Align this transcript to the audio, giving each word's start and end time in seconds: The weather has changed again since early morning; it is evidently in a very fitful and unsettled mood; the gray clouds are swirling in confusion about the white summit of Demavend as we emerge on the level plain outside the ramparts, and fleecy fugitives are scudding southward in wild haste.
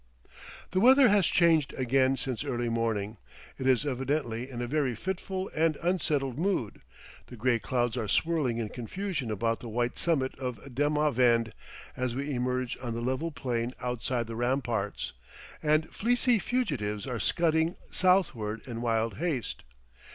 The 0.71 0.79
weather 0.79 1.09
has 1.09 1.27
changed 1.27 1.75
again 1.75 2.17
since 2.17 2.43
early 2.43 2.69
morning; 2.69 3.17
it 3.59 3.67
is 3.67 3.85
evidently 3.85 4.49
in 4.49 4.59
a 4.59 4.65
very 4.65 4.95
fitful 4.95 5.51
and 5.55 5.75
unsettled 5.75 6.39
mood; 6.39 6.81
the 7.27 7.35
gray 7.35 7.59
clouds 7.59 7.95
are 7.97 8.07
swirling 8.07 8.57
in 8.57 8.69
confusion 8.69 9.29
about 9.29 9.59
the 9.59 9.69
white 9.69 9.99
summit 9.99 10.33
of 10.39 10.59
Demavend 10.73 11.51
as 11.95 12.15
we 12.15 12.31
emerge 12.33 12.79
on 12.81 12.95
the 12.95 12.99
level 13.01 13.29
plain 13.29 13.75
outside 13.79 14.25
the 14.25 14.35
ramparts, 14.35 15.13
and 15.61 15.87
fleecy 15.93 16.39
fugitives 16.39 17.05
are 17.05 17.19
scudding 17.19 17.75
southward 17.91 18.61
in 18.65 18.81
wild 18.81 19.17
haste. 19.17 19.61